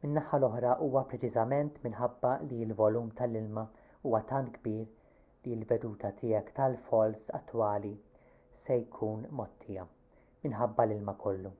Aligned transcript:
min-naħa 0.00 0.38
l-oħra 0.38 0.72
huwa 0.86 1.02
preċiżament 1.12 1.78
minħabba 1.84 2.32
li 2.50 2.58
l-volum 2.66 3.08
tal-ilma 3.20 3.64
huwa 4.10 4.20
tant 4.32 4.52
kbir 4.58 4.82
li 4.82 5.54
l-veduta 5.60 6.12
tiegħek 6.20 6.52
tal-falls 6.60 7.24
attwali 7.40 7.94
se 8.66 8.78
jkun 8.84 9.26
mgħottija-minħabba 9.32 10.88
l-ilma 10.90 11.18
kollu 11.26 11.56